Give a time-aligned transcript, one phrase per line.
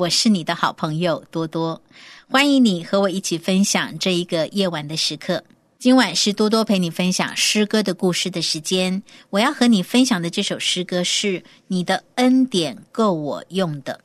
[0.00, 1.82] 我是你的好朋友多多，
[2.26, 5.44] 欢迎你和我一起分享这一个夜晚的时刻。
[5.78, 9.02] 今晚是多多陪你分享诗歌的故事的时间。
[9.28, 14.00] 我要和你分享的这首诗歌是《你的恩典够我用的》，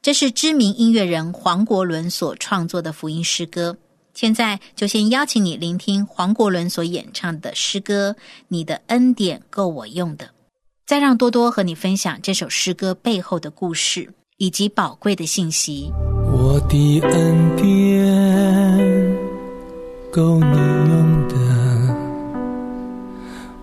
[0.00, 3.76] 这是知名音乐人黄国伦所创作的福音诗歌。
[4.14, 8.16] 现在就先邀请你聆听黄国伦所演唱的诗歌
[8.48, 10.24] 《你的恩典够我用的》，
[10.86, 14.14] 再让多多和你分享这首诗歌背后的故事。
[14.38, 15.90] 以及宝贵的信息。
[16.30, 17.66] 我的恩典
[20.12, 20.58] 够你
[20.90, 21.34] 用的，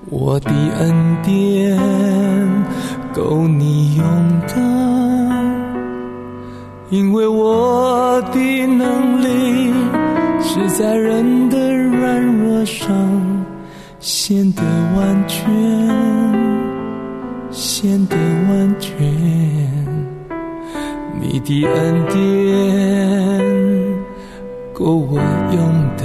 [0.10, 0.50] 我的
[0.80, 1.80] 恩典
[3.14, 4.06] 够你用
[4.48, 4.56] 的，
[6.90, 9.72] 因为我的能力
[10.42, 13.46] 是在人的软弱上
[14.00, 14.64] 显得
[14.98, 15.46] 完全，
[17.52, 18.16] 显得
[18.50, 19.93] 完全。
[21.26, 22.14] 你的恩典
[24.74, 25.18] 够我
[25.56, 25.58] 用
[25.96, 26.04] 的，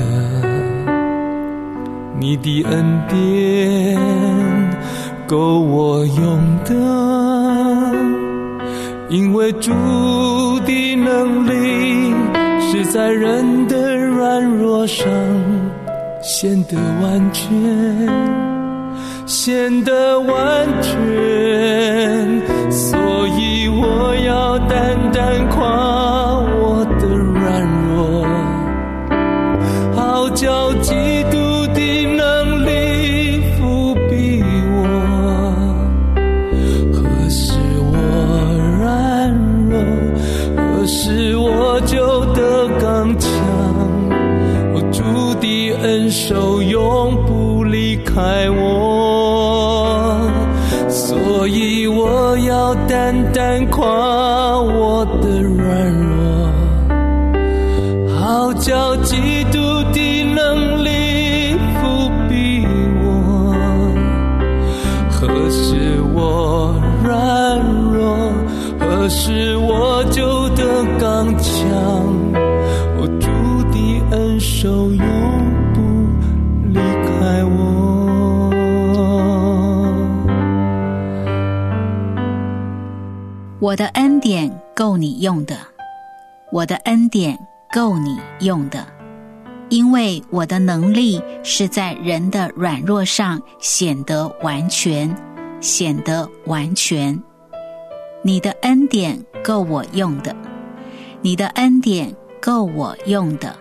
[2.21, 3.99] 你的恩典
[5.27, 6.73] 够我用的，
[9.09, 9.73] 因为主
[10.65, 12.15] 的能力
[12.61, 15.05] 是在人的软弱上
[16.23, 17.45] 显得完全，
[19.27, 20.97] 显得完全，
[23.81, 24.89] 我要担。
[25.11, 25.57] 单夸
[26.61, 27.39] 我的软
[27.89, 27.97] 弱，
[29.97, 30.93] 好叫嫉
[31.33, 31.35] 妒
[31.73, 31.81] 的
[32.15, 32.21] 能
[32.65, 34.43] 力伏庇
[34.77, 34.79] 我。
[36.93, 36.97] 何
[37.29, 37.43] 时
[37.91, 37.93] 我
[38.79, 38.87] 软
[39.69, 39.75] 弱，
[40.57, 42.87] 何时我就得刚
[43.19, 43.29] 强。
[44.75, 45.03] 我主
[45.41, 45.47] 的
[45.83, 48.78] 恩手永不离开我，
[52.87, 53.83] 淡淡夸
[54.61, 56.51] 我的软弱，
[58.15, 59.57] 好叫嫉妒
[59.93, 62.67] 的冷力伏逼
[63.03, 63.05] 我。
[65.11, 65.17] 何
[65.51, 67.59] 时我软
[67.93, 68.33] 弱？
[68.79, 69.58] 何时我？
[83.69, 85.55] 我的恩典够你用的，
[86.51, 87.39] 我的恩典。
[87.71, 88.87] 够你用的，
[89.69, 95.15] 因为我的能力是在人的软弱上显得完全，
[95.61, 97.23] 显得完全。
[98.23, 100.35] 你的恩典够我用的，
[101.21, 103.55] 你的恩典够我用的，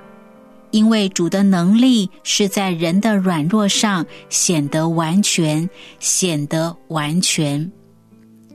[0.71, 5.69] 因为主的能力是在人的软弱上显得完全，
[5.99, 7.69] 显得完全。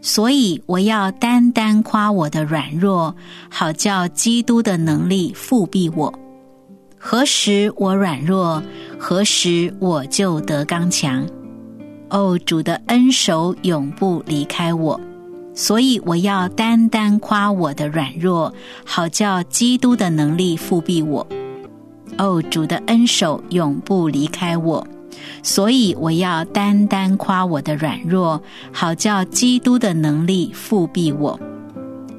[0.03, 3.15] 所以我要单单夸我的软弱，
[3.49, 6.13] 好叫基督的能力复庇我。
[6.99, 8.61] 何时我软弱，
[8.99, 11.25] 何时我就得刚强。
[12.11, 15.01] 哦，主的恩手永不离开我。
[15.55, 18.53] 所以我要单单夸我的软弱，
[18.85, 21.27] 好叫基督的能力复庇我。
[22.19, 24.87] 哦，主的恩手永不离开我。
[25.43, 28.43] 所以我要单单夸我的软弱，
[28.73, 31.39] 好叫基督的能力复庇我。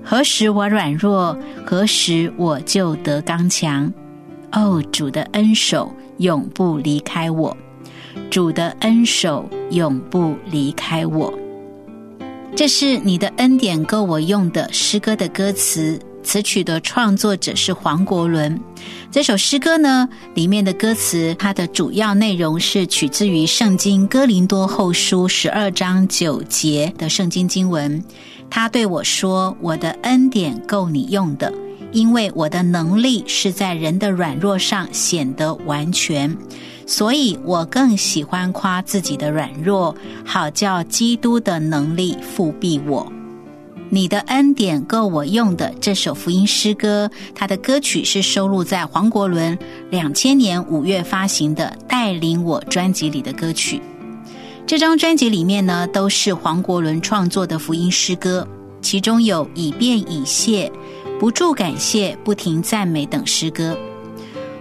[0.04, 3.92] 何时我软弱，何时我就得刚强。
[4.52, 7.56] 哦，主的恩手永不离开我，
[8.30, 11.34] 主的恩手永不离开我。
[12.56, 16.00] 这是你的恩典够我用的诗歌的歌词。
[16.24, 18.60] 词曲的创作者是黄国伦。
[19.12, 28.04] 这首诗歌呢，里面的歌词，它的主要内容是取自于《圣经·哥林多后书》十二章九节的圣经经文。
[28.50, 31.52] 他对我说：“我的恩典够你用的，
[31.92, 36.36] 因为我的能力是在人的软弱上显得完全，
[36.86, 43.12] 所以我更喜欢夸自己的软弱，好叫基督的能力复庇我。
[43.90, 49.58] 你的恩典够我用的这首福音诗歌，它的歌曲是收录在黄国伦
[49.92, 53.80] 两千年五月发行的《带领我》专辑里的歌曲。
[54.66, 58.48] 这张专辑里面呢，都是黄国伦创作的福音诗歌，
[58.82, 60.72] 其中有以便以谢、
[61.20, 63.78] 不住感谢、不停赞美等诗歌。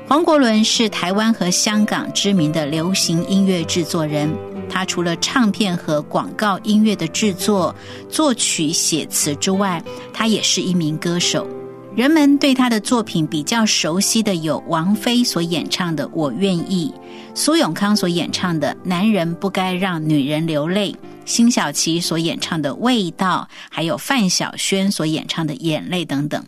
[0.06, 4.28] 黄国伦是台湾和香港知名的流行音乐制作人。
[4.72, 7.74] 他除了唱片和广告音乐的制作、
[8.08, 9.82] 作曲、写词之外，
[10.14, 11.46] 他也是一名歌手。
[11.94, 16.90] 人们对他的作品比较熟悉的有王菲所演唱的《我愿意》，
[17.38, 20.90] 苏永康所演唱的《男人不该让女人流泪》，
[21.26, 26.42] 辛晓琪所演唱的《味道》，还有范晓萱所演唱的《眼泪》等等。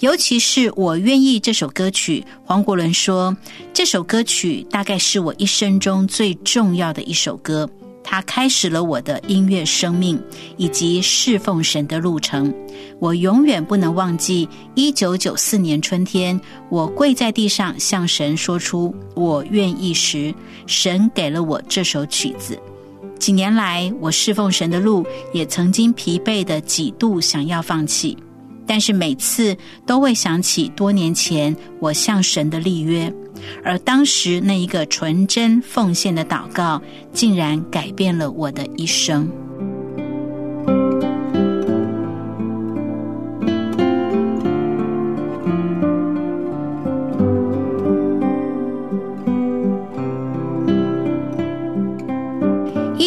[0.00, 3.34] 尤其是我愿意这首歌曲，黄国伦说，
[3.72, 7.66] 这首歌曲大概是我一生中最重要的一首歌，
[8.04, 10.22] 它开始了我的音乐生命
[10.58, 12.52] 以及侍奉神的路程。
[12.98, 16.38] 我永远不能忘记，一九九四年春天，
[16.68, 20.34] 我跪在地上向神说出我愿意时，
[20.66, 22.58] 神给了我这首曲子。
[23.18, 28.14] 几年来，我侍奉神的路也曾经疲惫的几度想要放弃。
[28.66, 33.12] 但是每次都会想起多年前我向神的立约，
[33.62, 36.82] 而当时那一个纯真奉献的祷告，
[37.12, 39.28] 竟然改变了我的一生。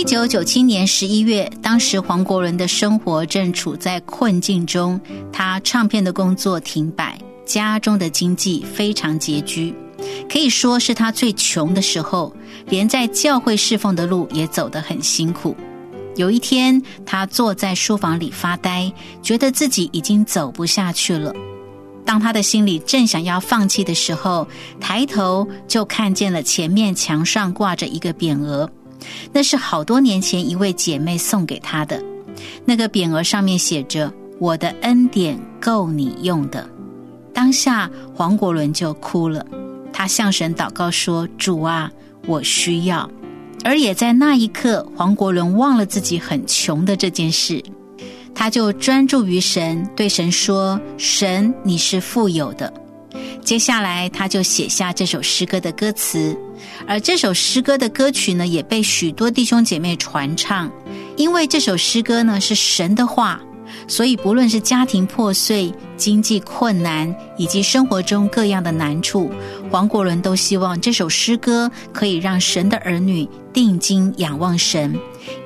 [0.09, 4.99] 九九七年十一月，当时黄国伦的生活正处在困境中，
[5.31, 7.15] 他唱片的工作停摆，
[7.45, 9.71] 家中的经济非常拮据，
[10.27, 12.35] 可以说是他最穷的时候，
[12.69, 15.55] 连在教会侍奉的路也走得很辛苦。
[16.15, 18.91] 有一天，他坐在书房里发呆，
[19.21, 21.31] 觉得自己已经走不下去了。
[22.03, 24.47] 当他的心里正想要放弃的时候，
[24.81, 28.67] 抬头就看见了前面墙上挂着一个匾额。
[29.31, 32.03] 那是好多年前一位姐妹送给他的，
[32.65, 36.67] 那个匾额上面写着“我的恩典够你用的”。
[37.33, 39.45] 当下黄国伦就哭了，
[39.93, 41.91] 他向神祷告说：“主啊，
[42.27, 43.09] 我需要。”
[43.63, 47.61] 而也在那一刻，黄国伦忘了自己很穷的这件事，
[48.33, 52.73] 他就专注于神，对神说：“神，你是富有的。”
[53.43, 56.37] 接下来，他就写下这首诗歌的歌词，
[56.87, 60.71] 而这首诗歌的歌曲呢，也被许多弟兄姐妹传唱。
[61.15, 63.41] 因为这首诗歌呢是神的话，
[63.87, 69.31] 所以不论是家庭破碎、经济困难，以及生活中各样的难处，
[69.71, 74.95] 黄国伦都希望这首诗歌可以让神的儿女定睛仰望神，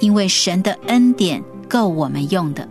[0.01, 2.68] 因为神的恩典够我们用的。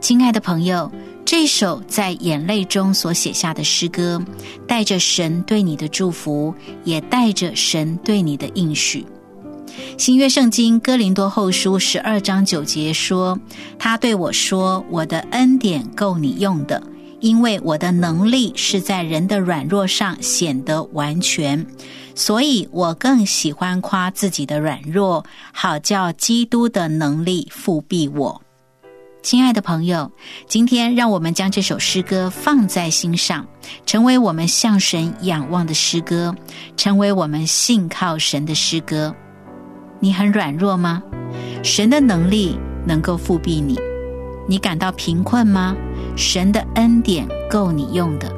[0.00, 0.90] 亲爱的朋友。
[1.30, 4.20] 这首在眼泪中所写下的诗歌，
[4.66, 9.06] 带着神对你的祝福，也带着神对你的应许。
[9.96, 13.38] 新约圣经哥林多后书十二章九节说
[13.78, 16.82] ：“他对我说，我的恩典够你用的，
[17.20, 21.64] 因为我的能力是在人的软弱上显得完全，
[22.16, 28.42] 所以我更喜欢夸自己的软弱，好叫基督的能力复庇我。”
[29.22, 30.10] 亲爱的朋友，
[30.46, 33.46] 今天让我们将这首诗歌放在心上，
[33.84, 36.34] 成为我们向神仰望的诗歌，
[36.74, 39.14] 成为我们信靠神的诗歌。
[40.00, 41.02] 你很软弱吗？
[41.62, 43.78] 神的能力能够复庇你。
[44.48, 45.76] 你感到贫困吗？
[46.16, 48.32] 神的恩典够你用的。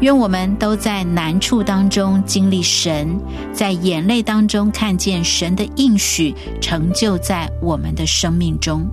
[0.00, 3.18] 愿我们都在难处当中经历神，
[3.52, 8.88] 在眼泪当中看见神的应许成就在我们的生命中。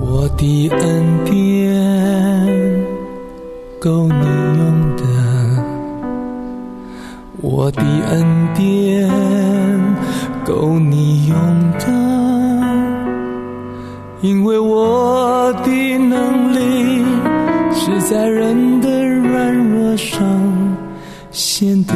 [0.00, 1.34] 我的恩典
[3.80, 4.14] 够你
[4.58, 5.02] 用的，
[7.40, 8.24] 我的恩
[8.54, 9.10] 典
[10.44, 11.36] 够你用
[11.78, 11.86] 的，
[14.20, 17.04] 因为我的能力
[17.72, 20.18] 是在人的软弱上
[21.30, 21.94] 显得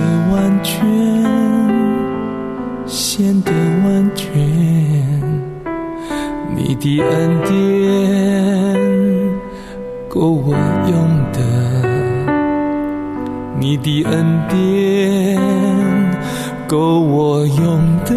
[6.80, 7.50] 的恩典
[10.08, 10.54] 够我
[10.88, 10.94] 用
[11.30, 11.38] 的，
[13.58, 14.14] 你的恩
[14.49, 15.38] 典
[16.66, 18.14] 够我用的，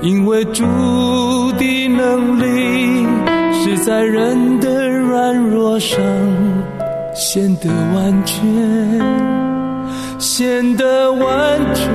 [0.00, 0.64] 因为主
[1.58, 3.06] 的能力
[3.52, 6.00] 是在人的软弱上。
[7.14, 8.42] 显得完全，
[10.18, 11.86] 显得完全，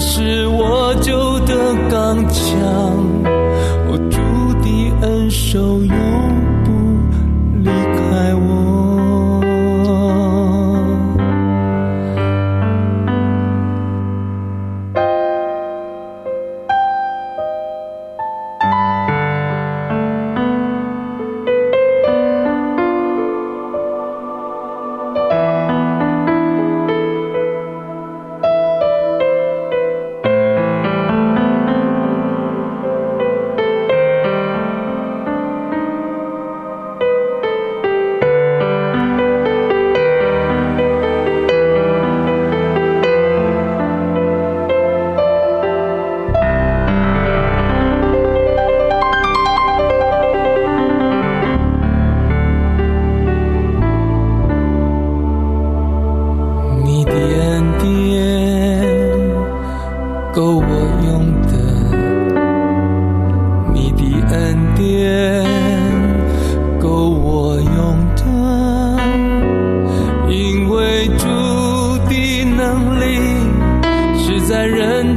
[0.00, 0.79] 是我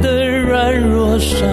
[0.02, 1.48] 的软弱上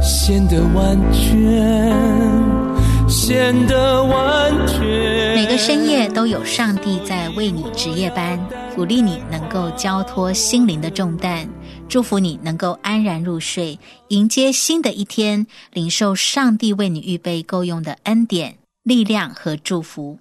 [0.00, 5.34] 显得完全，显得完全。
[5.34, 8.38] 每个深夜都有上帝在为你值夜班，
[8.74, 11.48] 鼓励你能够交托心灵的重担，
[11.88, 20.18] 祝福你能够安然入睡，迎接新的一天，领受上帝为你预备够用的恩典、力量和祝福。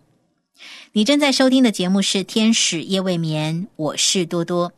[0.91, 4.71] 你正在收听的节目是《天使夜未眠》，我是多多。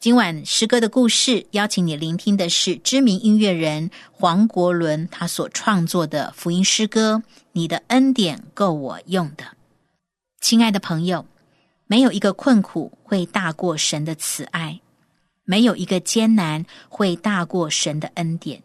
[0.00, 9.44] 今晚诗歌的故事，邀请你聆听的是知名音乐人黄国伦他所创作的福音诗歌《你的恩典够我用的》。
[10.40, 11.24] 亲爱的朋友，
[11.86, 14.80] 没有一个困苦会大过神的慈爱，
[15.44, 18.62] 没有一个艰难会大过神的恩典。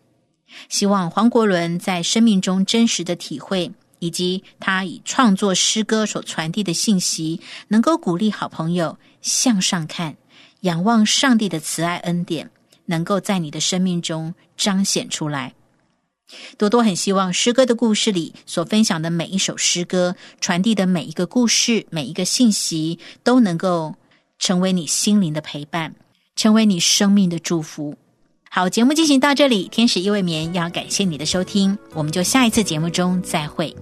[0.69, 3.71] 希望黄国伦在生命中真实的体会，
[4.05, 10.15] 以及他以创作诗歌所传递的信息，能够鼓励好朋友向上看，
[10.61, 12.51] 仰望上帝的慈爱恩典，
[12.85, 15.53] 能够在你的生命中彰显出来。
[16.57, 23.95] 多多很希望诗歌的故事里所分享的每一首诗歌，传递的每一个故事、每一个信息，都能够
[24.37, 25.95] 成为你心灵的陪伴，
[26.35, 27.95] 成为你生命的祝福。
[28.49, 33.75] 好，节目进行到这里，天使夜未眠要感谢你的收听，我们就下一次节目中再会。